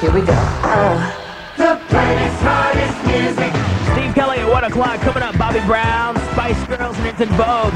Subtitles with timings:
[0.00, 0.32] Here we go.
[0.32, 1.12] Uh.
[1.56, 3.52] The planet's hottest music.
[3.92, 5.00] Steve Kelly at 1 o'clock.
[5.00, 7.74] Coming up, Bobby Brown, Spice Girls, and it's En Vogue.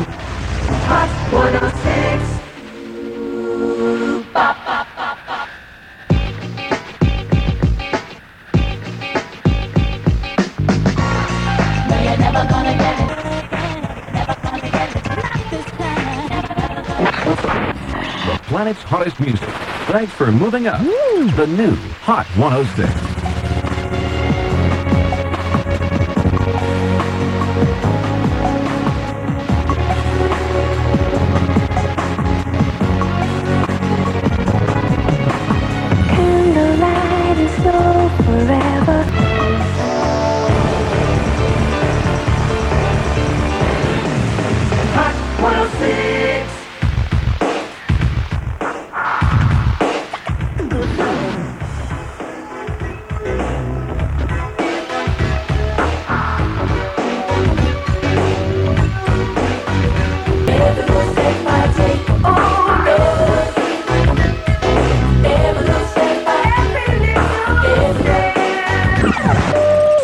[0.86, 1.81] Hot 106.
[17.36, 19.48] The planet's hottest music.
[19.88, 20.80] Thanks for moving up.
[20.80, 22.90] The new Hot 106.
[36.10, 39.02] Candlelight is so forever.
[44.94, 46.11] Hot 106.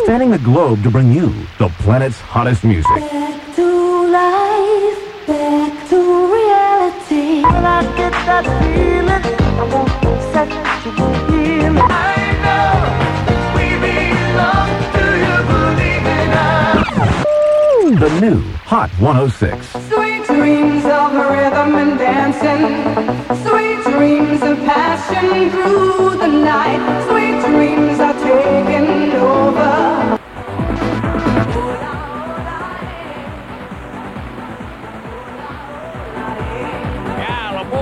[0.09, 2.91] Spanning the globe to bring you the planet's hottest music.
[2.97, 5.99] Back to life, back to
[6.33, 7.43] reality.
[7.43, 9.23] When I get that feeling,
[9.61, 10.49] I want to set
[10.87, 10.93] you
[11.29, 11.83] hear me.
[11.85, 11.93] I
[12.41, 12.73] know
[13.53, 14.69] we belong.
[14.97, 18.01] Do you believe in us?
[18.01, 19.69] The new Hot 106.
[19.93, 22.65] Sweet dreams of rhythm and dancing.
[23.45, 26.81] Sweet dreams of passion through the night.
[27.09, 27.98] Sweet dreams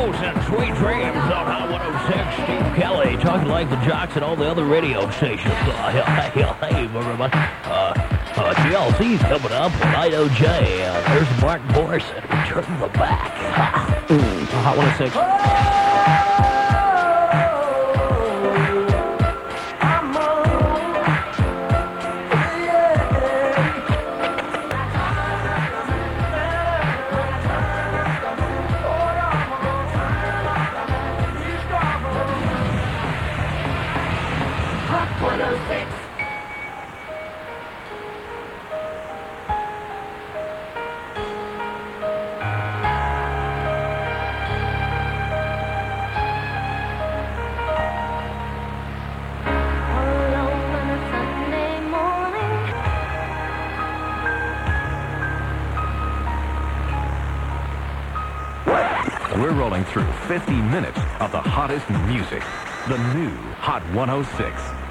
[0.06, 2.34] La Bouche and Sweet Dreams on Hot 106.
[2.34, 5.52] Steve Kelly talking like the jocks at all the other radio stations.
[5.52, 5.90] Uh,
[6.30, 7.32] hey, hey, hey, everybody.
[7.64, 7.92] Uh,
[8.36, 10.44] uh, GLC's coming up with IOJ.
[10.86, 12.22] Uh, there's Martin Morrison.
[12.46, 13.32] Turn the back.
[14.62, 16.55] Hot 106.
[59.36, 62.42] We're rolling through 50 minutes of the hottest music.
[62.88, 64.85] The new Hot 106.